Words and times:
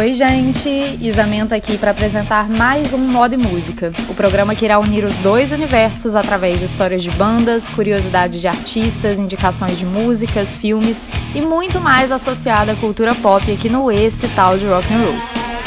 Oi, 0.00 0.14
gente! 0.14 0.96
Isamenta 0.98 1.54
aqui 1.54 1.76
para 1.76 1.90
apresentar 1.90 2.48
mais 2.48 2.94
um 2.94 2.96
Moda 2.96 3.34
e 3.34 3.36
Música, 3.36 3.92
o 4.08 4.14
programa 4.14 4.54
que 4.54 4.64
irá 4.64 4.78
unir 4.78 5.04
os 5.04 5.14
dois 5.18 5.52
universos 5.52 6.14
através 6.14 6.58
de 6.58 6.64
histórias 6.64 7.02
de 7.02 7.10
bandas, 7.10 7.68
curiosidades 7.68 8.40
de 8.40 8.48
artistas, 8.48 9.18
indicações 9.18 9.78
de 9.78 9.84
músicas, 9.84 10.56
filmes 10.56 10.98
e 11.34 11.42
muito 11.42 11.82
mais 11.82 12.10
associado 12.10 12.70
à 12.70 12.76
cultura 12.76 13.14
pop 13.16 13.52
aqui 13.52 13.68
no 13.68 13.92
esse 13.92 14.26
tal 14.28 14.56
de 14.56 14.64
rock 14.64 14.90
and 14.90 15.00
roll. 15.00 15.18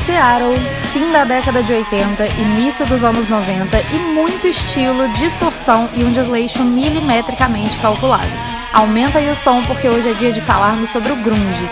Seattle, 0.03 0.57
fim 0.91 1.11
da 1.11 1.25
década 1.25 1.61
de 1.61 1.71
80, 1.71 2.25
início 2.41 2.87
dos 2.87 3.03
anos 3.03 3.29
90 3.29 3.79
e 3.79 3.99
muito 4.15 4.47
estilo, 4.47 5.09
distorção 5.09 5.87
e 5.95 6.03
um 6.03 6.11
desleixo 6.11 6.63
milimetricamente 6.63 7.77
calculado. 7.77 8.31
Aumenta 8.73 9.19
aí 9.19 9.29
o 9.29 9.35
som 9.35 9.63
porque 9.65 9.87
hoje 9.87 10.09
é 10.09 10.13
dia 10.13 10.31
de 10.31 10.41
falarmos 10.41 10.89
sobre 10.89 11.11
o 11.11 11.15
grunge. 11.17 11.69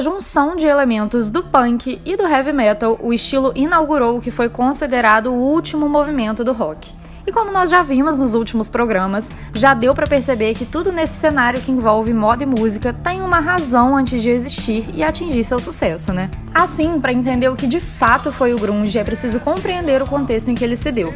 Junção 0.00 0.54
de 0.54 0.64
elementos 0.64 1.28
do 1.28 1.42
punk 1.42 2.00
e 2.04 2.16
do 2.16 2.22
heavy 2.24 2.52
metal, 2.52 2.96
o 3.02 3.12
estilo 3.12 3.52
inaugurou 3.56 4.16
o 4.16 4.20
que 4.20 4.30
foi 4.30 4.48
considerado 4.48 5.32
o 5.32 5.34
último 5.34 5.88
movimento 5.88 6.44
do 6.44 6.52
rock. 6.52 6.94
E 7.26 7.32
como 7.32 7.50
nós 7.50 7.68
já 7.68 7.82
vimos 7.82 8.16
nos 8.16 8.32
últimos 8.32 8.68
programas, 8.68 9.28
já 9.52 9.74
deu 9.74 9.92
para 9.94 10.06
perceber 10.06 10.54
que 10.54 10.64
tudo 10.64 10.92
nesse 10.92 11.20
cenário 11.20 11.60
que 11.60 11.72
envolve 11.72 12.12
moda 12.14 12.44
e 12.44 12.46
música 12.46 12.92
tem 12.92 13.20
uma 13.22 13.40
razão 13.40 13.96
antes 13.96 14.22
de 14.22 14.30
existir 14.30 14.88
e 14.94 15.02
atingir 15.02 15.42
seu 15.42 15.58
sucesso, 15.58 16.12
né? 16.12 16.30
Assim, 16.54 17.00
para 17.00 17.12
entender 17.12 17.48
o 17.48 17.56
que 17.56 17.66
de 17.66 17.80
fato 17.80 18.30
foi 18.30 18.54
o 18.54 18.58
grunge, 18.58 18.98
é 18.98 19.04
preciso 19.04 19.40
compreender 19.40 20.00
o 20.00 20.06
contexto 20.06 20.48
em 20.50 20.54
que 20.54 20.64
ele 20.64 20.76
se 20.76 20.92
deu. 20.92 21.12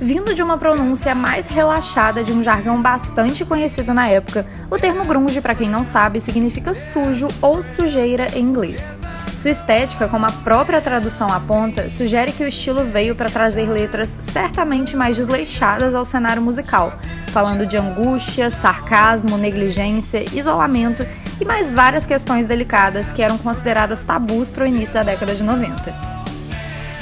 Vindo 0.00 0.32
de 0.32 0.42
uma 0.42 0.56
pronúncia 0.56 1.12
mais 1.12 1.48
relaxada 1.48 2.22
de 2.22 2.30
um 2.32 2.42
jargão 2.42 2.80
bastante 2.80 3.44
conhecido 3.44 3.92
na 3.92 4.08
época, 4.08 4.46
o 4.70 4.78
termo 4.78 5.04
grunge, 5.04 5.40
para 5.40 5.56
quem 5.56 5.68
não 5.68 5.84
sabe, 5.84 6.20
significa 6.20 6.72
sujo 6.72 7.26
ou 7.42 7.64
sujeira 7.64 8.28
em 8.38 8.42
inglês. 8.42 8.96
Sua 9.34 9.50
estética, 9.50 10.06
como 10.06 10.24
a 10.24 10.30
própria 10.30 10.80
tradução 10.80 11.32
aponta, 11.32 11.90
sugere 11.90 12.30
que 12.30 12.44
o 12.44 12.48
estilo 12.48 12.84
veio 12.84 13.16
para 13.16 13.28
trazer 13.28 13.66
letras 13.66 14.16
certamente 14.20 14.96
mais 14.96 15.16
desleixadas 15.16 15.96
ao 15.96 16.04
cenário 16.04 16.42
musical, 16.42 16.92
falando 17.32 17.66
de 17.66 17.76
angústia, 17.76 18.50
sarcasmo, 18.50 19.36
negligência, 19.36 20.24
isolamento 20.32 21.04
e 21.40 21.44
mais 21.44 21.74
várias 21.74 22.06
questões 22.06 22.46
delicadas 22.46 23.10
que 23.12 23.22
eram 23.22 23.36
consideradas 23.36 24.02
tabus 24.02 24.48
para 24.48 24.64
o 24.64 24.66
início 24.66 24.94
da 24.94 25.02
década 25.02 25.34
de 25.34 25.42
90. 25.42 26.17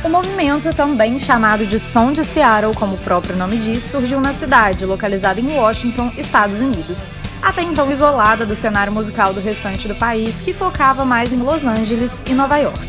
O 0.07 0.09
movimento, 0.09 0.73
também 0.73 1.19
chamado 1.19 1.67
de 1.67 1.81
Som 1.81 2.13
de 2.13 2.23
Seattle, 2.23 2.73
como 2.77 2.95
o 2.95 2.99
próprio 2.99 3.35
nome 3.35 3.59
diz, 3.59 3.83
surgiu 3.83 4.21
na 4.21 4.33
cidade, 4.33 4.87
localizada 4.87 5.41
em 5.41 5.59
Washington, 5.59 6.13
Estados 6.17 6.61
Unidos. 6.61 7.09
Até 7.43 7.63
então 7.63 7.91
isolada 7.91 8.47
do 8.47 8.55
cenário 8.55 8.93
musical 8.93 9.35
do 9.35 9.41
restante 9.41 9.89
do 9.89 9.97
país, 9.97 10.37
que 10.43 10.55
focava 10.55 11.05
mais 11.05 11.33
em 11.33 11.39
Los 11.39 11.65
Angeles 11.65 12.13
e 12.25 12.35
Nova 12.35 12.57
York. 12.57 12.89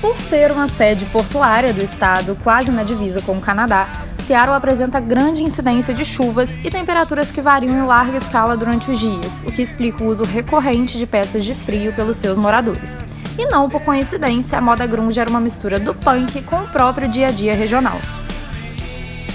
Por 0.00 0.16
ser 0.20 0.52
uma 0.52 0.68
sede 0.68 1.04
portuária 1.06 1.72
do 1.72 1.82
estado, 1.82 2.38
quase 2.44 2.70
na 2.70 2.84
divisa 2.84 3.20
com 3.20 3.36
o 3.36 3.40
Canadá, 3.40 3.88
Seattle 4.24 4.54
apresenta 4.54 5.00
grande 5.00 5.42
incidência 5.42 5.92
de 5.92 6.04
chuvas 6.04 6.48
e 6.62 6.70
temperaturas 6.70 7.32
que 7.32 7.40
variam 7.40 7.74
em 7.74 7.84
larga 7.84 8.18
escala 8.18 8.56
durante 8.56 8.88
os 8.88 9.00
dias, 9.00 9.42
o 9.44 9.50
que 9.50 9.62
explica 9.62 10.04
o 10.04 10.06
uso 10.06 10.22
recorrente 10.22 10.96
de 10.96 11.08
peças 11.08 11.44
de 11.44 11.56
frio 11.56 11.92
pelos 11.92 12.18
seus 12.18 12.38
moradores. 12.38 12.96
E 13.38 13.46
não 13.46 13.70
por 13.70 13.80
coincidência, 13.82 14.58
a 14.58 14.60
moda 14.60 14.84
grunge 14.84 15.20
era 15.20 15.30
uma 15.30 15.40
mistura 15.40 15.78
do 15.78 15.94
punk 15.94 16.42
com 16.42 16.56
o 16.56 16.68
próprio 16.68 17.08
dia 17.08 17.28
a 17.28 17.30
dia 17.30 17.54
regional. 17.54 17.96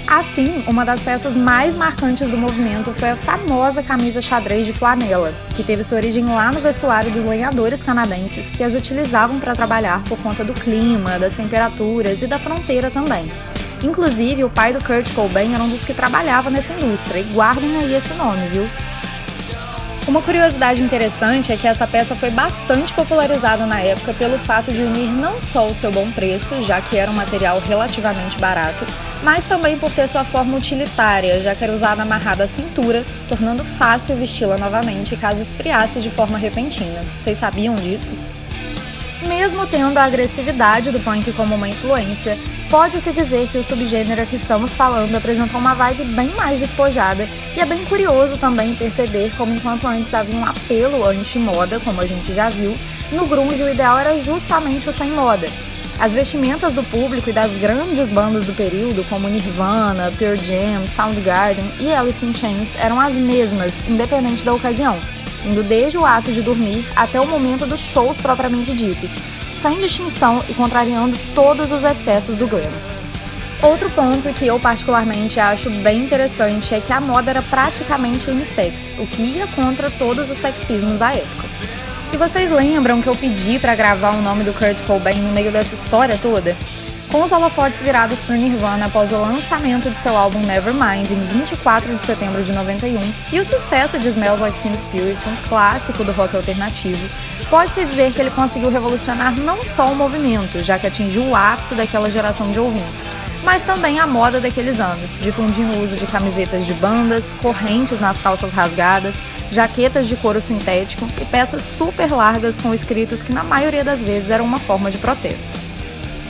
Assim, 0.06 0.62
uma 0.66 0.84
das 0.84 1.00
peças 1.00 1.34
mais 1.34 1.74
marcantes 1.74 2.28
do 2.28 2.36
movimento 2.36 2.92
foi 2.92 3.08
a 3.08 3.16
famosa 3.16 3.82
camisa 3.82 4.20
xadrez 4.20 4.66
de 4.66 4.72
flanela, 4.74 5.32
que 5.56 5.64
teve 5.64 5.82
sua 5.82 5.96
origem 5.96 6.26
lá 6.26 6.52
no 6.52 6.60
vestuário 6.60 7.10
dos 7.10 7.24
lenhadores 7.24 7.82
canadenses 7.82 8.52
que 8.54 8.62
as 8.62 8.74
utilizavam 8.74 9.40
para 9.40 9.54
trabalhar 9.54 10.04
por 10.04 10.18
conta 10.18 10.44
do 10.44 10.52
clima, 10.52 11.18
das 11.18 11.32
temperaturas 11.32 12.20
e 12.20 12.26
da 12.26 12.38
fronteira 12.38 12.90
também. 12.90 13.24
Inclusive, 13.82 14.44
o 14.44 14.50
pai 14.50 14.74
do 14.74 14.84
Kurt 14.84 15.14
Cobain 15.14 15.54
era 15.54 15.64
um 15.64 15.68
dos 15.70 15.82
que 15.82 15.94
trabalhava 15.94 16.50
nessa 16.50 16.74
indústria, 16.74 17.20
e 17.20 17.24
guardem 17.32 17.74
aí 17.78 17.94
esse 17.94 18.12
nome, 18.14 18.46
viu? 18.48 18.68
Uma 20.06 20.20
curiosidade 20.20 20.82
interessante 20.82 21.50
é 21.50 21.56
que 21.56 21.66
essa 21.66 21.86
peça 21.86 22.14
foi 22.14 22.30
bastante 22.30 22.92
popularizada 22.92 23.64
na 23.64 23.80
época 23.80 24.12
pelo 24.12 24.38
fato 24.38 24.70
de 24.70 24.82
unir 24.82 25.08
não 25.08 25.40
só 25.40 25.66
o 25.66 25.74
seu 25.74 25.90
bom 25.90 26.10
preço, 26.10 26.62
já 26.62 26.78
que 26.78 26.98
era 26.98 27.10
um 27.10 27.14
material 27.14 27.58
relativamente 27.66 28.38
barato, 28.38 28.84
mas 29.22 29.46
também 29.46 29.78
por 29.78 29.90
ter 29.90 30.06
sua 30.06 30.22
forma 30.22 30.58
utilitária, 30.58 31.40
já 31.40 31.54
que 31.54 31.64
era 31.64 31.72
usada 31.72 32.02
amarrada 32.02 32.44
à 32.44 32.46
cintura, 32.46 33.02
tornando 33.26 33.64
fácil 33.64 34.14
vesti-la 34.14 34.58
novamente 34.58 35.16
caso 35.16 35.40
esfriasse 35.40 36.00
de 36.00 36.10
forma 36.10 36.36
repentina. 36.36 37.02
Vocês 37.18 37.38
sabiam 37.38 37.74
disso? 37.74 38.12
Mesmo 39.26 39.66
tendo 39.66 39.96
a 39.96 40.04
agressividade 40.04 40.90
do 40.90 41.00
punk 41.00 41.32
como 41.32 41.54
uma 41.54 41.68
influência, 41.68 42.36
pode-se 42.74 43.12
dizer 43.12 43.48
que 43.50 43.58
o 43.58 43.62
subgênero 43.62 44.26
que 44.26 44.34
estamos 44.34 44.74
falando 44.74 45.14
apresentou 45.14 45.60
uma 45.60 45.76
vibe 45.76 46.02
bem 46.06 46.30
mais 46.30 46.58
despojada, 46.58 47.24
e 47.56 47.60
é 47.60 47.64
bem 47.64 47.84
curioso 47.84 48.36
também 48.36 48.74
perceber 48.74 49.30
como 49.36 49.54
enquanto 49.54 49.86
antes 49.86 50.12
havia 50.12 50.34
um 50.34 50.44
apelo 50.44 51.08
anti-moda, 51.08 51.78
como 51.78 52.00
a 52.00 52.04
gente 52.04 52.34
já 52.34 52.50
viu, 52.50 52.76
no 53.12 53.26
grunge 53.26 53.62
o 53.62 53.68
ideal 53.68 53.96
era 53.96 54.18
justamente 54.18 54.88
o 54.88 54.92
sem 54.92 55.12
moda. 55.12 55.48
As 56.00 56.14
vestimentas 56.14 56.74
do 56.74 56.82
público 56.82 57.30
e 57.30 57.32
das 57.32 57.52
grandes 57.58 58.08
bandas 58.08 58.44
do 58.44 58.52
período, 58.52 59.08
como 59.08 59.28
Nirvana, 59.28 60.12
Pure 60.18 60.44
Jam, 60.44 60.88
Soundgarden 60.88 61.70
e 61.78 61.94
Alice 61.94 62.26
in 62.26 62.34
Chains, 62.34 62.70
eram 62.76 62.98
as 62.98 63.14
mesmas, 63.14 63.72
independente 63.88 64.44
da 64.44 64.52
ocasião, 64.52 64.98
indo 65.44 65.62
desde 65.62 65.98
o 65.98 66.04
ato 66.04 66.32
de 66.32 66.42
dormir 66.42 66.84
até 66.96 67.20
o 67.20 67.26
momento 67.26 67.66
dos 67.66 67.80
shows 67.80 68.16
propriamente 68.16 68.72
ditos, 68.72 69.12
sem 69.60 69.78
distinção 69.78 70.44
e 70.48 70.54
contrariando 70.54 71.18
todos 71.34 71.70
os 71.70 71.84
excessos 71.84 72.36
do 72.36 72.46
glam. 72.46 72.70
Outro 73.62 73.88
ponto 73.90 74.32
que 74.34 74.46
eu 74.46 74.60
particularmente 74.60 75.40
acho 75.40 75.70
bem 75.70 76.04
interessante 76.04 76.74
é 76.74 76.80
que 76.80 76.92
a 76.92 77.00
moda 77.00 77.30
era 77.30 77.42
praticamente 77.42 78.28
unissex, 78.28 78.74
o 78.98 79.06
que 79.06 79.22
ia 79.22 79.46
contra 79.48 79.90
todos 79.90 80.30
os 80.30 80.36
sexismos 80.36 80.98
da 80.98 81.14
época. 81.14 81.48
E 82.12 82.16
vocês 82.16 82.50
lembram 82.50 83.00
que 83.00 83.08
eu 83.08 83.16
pedi 83.16 83.58
para 83.58 83.74
gravar 83.74 84.10
o 84.10 84.22
nome 84.22 84.44
do 84.44 84.52
Kurt 84.52 84.82
Cobain 84.82 85.20
no 85.20 85.32
meio 85.32 85.50
dessa 85.50 85.74
história 85.74 86.18
toda? 86.20 86.56
Com 87.14 87.22
os 87.22 87.30
holofotes 87.30 87.80
virados 87.80 88.18
para 88.18 88.34
o 88.34 88.36
Nirvana 88.36 88.86
após 88.86 89.12
o 89.12 89.20
lançamento 89.20 89.88
de 89.88 89.96
seu 89.96 90.16
álbum 90.16 90.40
Nevermind 90.40 91.12
em 91.12 91.24
24 91.38 91.94
de 91.94 92.04
setembro 92.04 92.42
de 92.42 92.50
91 92.50 92.98
e 93.32 93.38
o 93.38 93.44
sucesso 93.44 94.00
de 94.00 94.08
Smells 94.08 94.42
Like 94.42 94.60
Teen 94.60 94.76
Spirit, 94.76 95.24
um 95.28 95.48
clássico 95.48 96.02
do 96.02 96.10
rock 96.10 96.34
alternativo, 96.34 97.08
Pode-se 97.48 97.84
dizer 97.84 98.12
que 98.12 98.20
ele 98.20 98.32
conseguiu 98.32 98.68
revolucionar 98.68 99.32
não 99.38 99.62
só 99.64 99.92
o 99.92 99.94
movimento, 99.94 100.60
já 100.64 100.76
que 100.76 100.88
atingiu 100.88 101.22
o 101.22 101.36
ápice 101.36 101.76
daquela 101.76 102.10
geração 102.10 102.50
de 102.50 102.58
ouvintes, 102.58 103.04
mas 103.44 103.62
também 103.62 104.00
a 104.00 104.08
moda 104.08 104.40
daqueles 104.40 104.80
anos, 104.80 105.16
difundindo 105.16 105.74
o 105.74 105.84
uso 105.84 105.96
de 105.96 106.06
camisetas 106.06 106.66
de 106.66 106.74
bandas, 106.74 107.32
correntes 107.34 108.00
nas 108.00 108.18
calças 108.18 108.52
rasgadas, 108.52 109.22
jaquetas 109.52 110.08
de 110.08 110.16
couro 110.16 110.42
sintético 110.42 111.08
e 111.20 111.24
peças 111.26 111.62
super 111.62 112.10
largas 112.10 112.58
com 112.58 112.74
escritos 112.74 113.22
que 113.22 113.32
na 113.32 113.44
maioria 113.44 113.84
das 113.84 114.02
vezes 114.02 114.30
eram 114.30 114.44
uma 114.44 114.58
forma 114.58 114.90
de 114.90 114.98
protesto. 114.98 115.63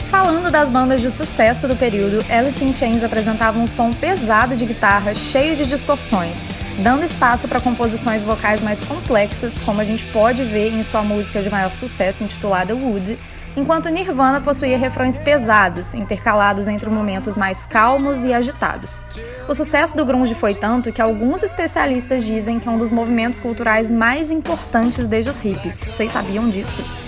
Falando 0.09 0.51
das 0.51 0.69
bandas 0.69 1.01
de 1.01 1.09
sucesso 1.11 1.67
do 1.67 1.75
período, 1.75 2.23
Alice 2.29 2.63
in 2.63 2.73
Chains 2.73 3.03
apresentava 3.03 3.59
um 3.59 3.67
som 3.67 3.93
pesado 3.93 4.55
de 4.55 4.65
guitarra 4.65 5.13
cheio 5.13 5.55
de 5.55 5.65
distorções, 5.65 6.35
dando 6.79 7.03
espaço 7.03 7.47
para 7.47 7.59
composições 7.59 8.23
vocais 8.23 8.61
mais 8.61 8.83
complexas, 8.83 9.59
como 9.59 9.81
a 9.81 9.83
gente 9.83 10.05
pode 10.07 10.43
ver 10.43 10.71
em 10.71 10.83
sua 10.83 11.01
música 11.01 11.41
de 11.41 11.49
maior 11.49 11.73
sucesso 11.73 12.23
intitulada 12.23 12.75
Wood, 12.75 13.17
enquanto 13.57 13.89
Nirvana 13.89 14.41
possuía 14.41 14.77
refrões 14.77 15.17
pesados, 15.17 15.93
intercalados 15.93 16.67
entre 16.67 16.89
momentos 16.89 17.35
mais 17.35 17.65
calmos 17.65 18.23
e 18.23 18.33
agitados. 18.33 19.03
O 19.49 19.55
sucesso 19.55 19.97
do 19.97 20.05
grunge 20.05 20.35
foi 20.35 20.53
tanto 20.53 20.93
que 20.93 21.01
alguns 21.01 21.41
especialistas 21.41 22.23
dizem 22.23 22.59
que 22.59 22.67
é 22.67 22.71
um 22.71 22.77
dos 22.77 22.91
movimentos 22.91 23.39
culturais 23.39 23.89
mais 23.89 24.29
importantes 24.29 25.07
desde 25.07 25.29
os 25.29 25.39
hippies. 25.39 25.79
Vocês 25.79 26.11
sabiam 26.11 26.47
disso? 26.49 27.04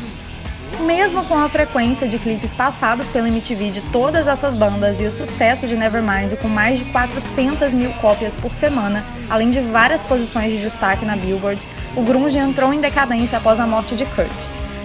Mesmo 0.85 1.25
com 1.25 1.35
a 1.35 1.49
frequência 1.49 2.07
de 2.07 2.19
clipes 2.19 2.53
passados 2.53 3.09
pela 3.09 3.27
MTV 3.27 3.71
de 3.71 3.81
todas 3.81 4.27
essas 4.27 4.57
bandas 4.57 5.01
e 5.01 5.05
o 5.05 5.11
sucesso 5.11 5.67
de 5.67 5.75
Nevermind 5.75 6.35
com 6.39 6.47
mais 6.47 6.79
de 6.79 6.85
400 6.85 7.73
mil 7.73 7.91
cópias 7.93 8.35
por 8.35 8.51
semana, 8.51 9.03
além 9.29 9.49
de 9.49 9.59
várias 9.59 10.03
posições 10.03 10.51
de 10.51 10.59
destaque 10.59 11.03
na 11.03 11.15
Billboard, 11.15 11.65
o 11.95 12.03
grunge 12.03 12.37
entrou 12.37 12.71
em 12.73 12.79
decadência 12.79 13.39
após 13.39 13.59
a 13.59 13.65
morte 13.65 13.95
de 13.95 14.05
Kurt. 14.05 14.29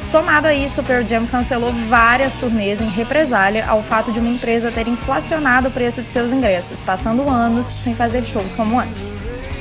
Somado 0.03 0.49
a 0.49 0.55
isso, 0.55 0.83
Pearl 0.83 1.07
Jam 1.07 1.27
cancelou 1.27 1.73
várias 1.89 2.37
turnês 2.37 2.81
em 2.81 2.89
represália 2.89 3.67
ao 3.67 3.83
fato 3.83 4.11
de 4.11 4.19
uma 4.19 4.31
empresa 4.31 4.73
ter 4.73 4.89
inflacionado 4.89 5.69
o 5.69 5.71
preço 5.71 6.03
de 6.03 6.11
seus 6.11 6.33
ingressos, 6.33 6.81
passando 6.81 7.29
anos 7.29 7.67
sem 7.67 7.95
fazer 7.95 8.25
shows 8.25 8.53
como 8.55 8.81
antes. 8.81 9.17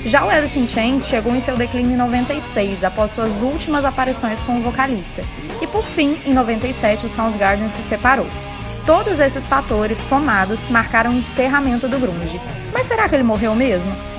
Já 0.06 0.26
o 0.26 0.30
Alice 0.30 0.58
in 0.58 0.68
Chains 0.68 1.08
chegou 1.08 1.36
em 1.36 1.40
seu 1.40 1.56
declínio 1.56 1.92
em 1.92 1.98
96, 1.98 2.84
após 2.84 3.12
suas 3.12 3.32
últimas 3.42 3.86
aparições 3.86 4.42
com 4.42 4.58
o 4.58 4.62
vocalista. 4.62 5.24
E 5.62 5.68
por 5.68 5.86
fim, 5.86 6.20
em 6.26 6.34
97, 6.34 7.06
o 7.06 7.10
Soundgarden 7.10 7.70
se 7.70 7.84
separou. 7.84 8.26
Todos 8.86 9.20
esses 9.20 9.48
fatores 9.48 10.00
somados 10.00 10.68
marcaram 10.70 11.12
o 11.12 11.14
encerramento 11.14 11.88
do 11.88 12.00
grunge. 12.00 12.42
Mas 12.74 12.88
será 12.88 13.08
que 13.08 13.16
ele 13.16 13.24
morreu 13.24 13.54
mesmo? 13.54 14.11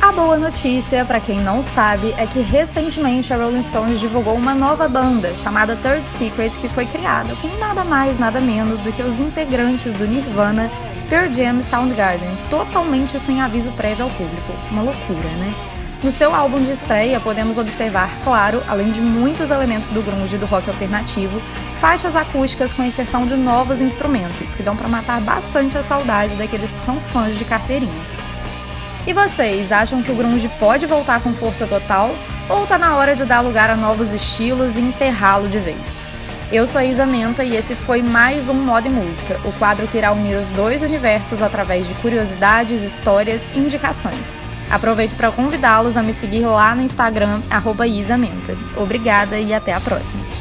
A 0.00 0.12
boa 0.12 0.36
notícia, 0.36 1.04
para 1.04 1.18
quem 1.18 1.40
não 1.40 1.62
sabe, 1.62 2.14
é 2.18 2.26
que 2.26 2.40
recentemente 2.40 3.32
a 3.32 3.36
Rolling 3.36 3.62
Stones 3.62 3.98
divulgou 3.98 4.34
uma 4.34 4.54
nova 4.54 4.88
banda 4.88 5.34
chamada 5.34 5.74
Third 5.76 6.08
Secret 6.08 6.50
que 6.58 6.68
foi 6.68 6.86
criada 6.86 7.34
com 7.36 7.48
nada 7.58 7.82
mais, 7.82 8.18
nada 8.18 8.40
menos 8.40 8.80
do 8.80 8.92
que 8.92 9.02
os 9.02 9.18
integrantes 9.18 9.94
do 9.94 10.06
Nirvana, 10.06 10.70
Pearl 11.08 11.32
Jam 11.32 11.58
e 11.58 11.62
Soundgarden, 11.62 12.28
totalmente 12.50 13.18
sem 13.18 13.40
aviso 13.40 13.72
prévio 13.72 14.04
ao 14.04 14.10
público. 14.10 14.52
Uma 14.70 14.82
loucura, 14.82 15.28
né? 15.38 15.54
No 16.04 16.10
seu 16.10 16.34
álbum 16.34 16.62
de 16.62 16.72
estreia, 16.72 17.18
podemos 17.18 17.56
observar, 17.56 18.10
claro, 18.22 18.62
além 18.68 18.92
de 18.92 19.00
muitos 19.00 19.50
elementos 19.50 19.90
do 19.90 20.02
grunge 20.02 20.36
e 20.36 20.38
do 20.38 20.46
rock 20.46 20.68
alternativo, 20.68 21.40
faixas 21.80 22.14
acústicas 22.14 22.72
com 22.72 22.84
inserção 22.84 23.26
de 23.26 23.34
novos 23.34 23.80
instrumentos, 23.80 24.50
que 24.50 24.62
dão 24.62 24.76
para 24.76 24.88
matar 24.88 25.20
bastante 25.22 25.76
a 25.78 25.82
saudade 25.82 26.36
daqueles 26.36 26.70
que 26.70 26.80
são 26.80 27.00
fãs 27.00 27.36
de 27.36 27.44
carteirinha. 27.44 28.15
E 29.06 29.12
vocês, 29.12 29.70
acham 29.70 30.02
que 30.02 30.10
o 30.10 30.16
grunge 30.16 30.48
pode 30.58 30.84
voltar 30.84 31.20
com 31.20 31.32
força 31.32 31.64
total? 31.64 32.10
Ou 32.48 32.66
tá 32.66 32.76
na 32.76 32.96
hora 32.96 33.14
de 33.14 33.24
dar 33.24 33.40
lugar 33.40 33.70
a 33.70 33.76
novos 33.76 34.12
estilos 34.12 34.76
e 34.76 34.80
enterrá-lo 34.80 35.48
de 35.48 35.60
vez? 35.60 35.86
Eu 36.50 36.66
sou 36.66 36.80
a 36.80 36.84
Isa 36.84 37.06
Menta 37.06 37.44
e 37.44 37.54
esse 37.54 37.76
foi 37.76 38.02
mais 38.02 38.48
um 38.48 38.54
Moda 38.54 38.88
e 38.88 38.90
Música, 38.90 39.40
o 39.44 39.52
quadro 39.52 39.86
que 39.86 39.96
irá 39.96 40.10
unir 40.10 40.36
os 40.36 40.50
dois 40.50 40.82
universos 40.82 41.40
através 41.40 41.86
de 41.86 41.94
curiosidades, 41.94 42.82
histórias 42.82 43.42
e 43.54 43.60
indicações. 43.60 44.26
Aproveito 44.68 45.14
para 45.14 45.30
convidá-los 45.30 45.96
a 45.96 46.02
me 46.02 46.12
seguir 46.12 46.44
lá 46.44 46.74
no 46.74 46.82
Instagram, 46.82 47.40
Isa 47.86 48.18
Menta. 48.18 48.58
Obrigada 48.76 49.38
e 49.38 49.54
até 49.54 49.72
a 49.72 49.80
próxima! 49.80 50.35